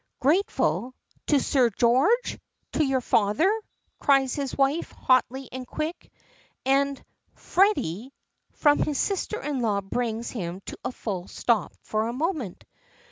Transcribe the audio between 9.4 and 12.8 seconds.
law brings him to a full stop for a moment.